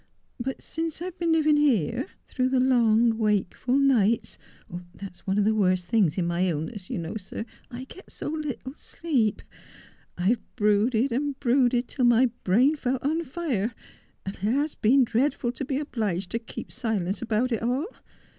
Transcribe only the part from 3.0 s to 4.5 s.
wakeful nights—